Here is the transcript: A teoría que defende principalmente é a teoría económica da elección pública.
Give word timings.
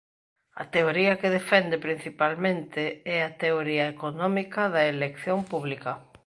A 0.61 0.63
teoría 0.75 1.17
que 1.21 1.33
defende 1.39 1.83
principalmente 1.87 2.81
é 3.15 3.17
a 3.23 3.31
teoría 3.43 3.85
económica 3.95 4.61
da 4.75 4.81
elección 4.93 5.37
pública. 5.51 5.91